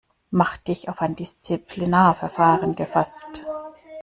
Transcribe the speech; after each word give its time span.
Mach 0.31 0.57
dich 0.57 0.89
auf 0.89 0.99
ein 1.03 1.15
Disziplinarverfahren 1.15 2.73
gefasst. 2.75 3.45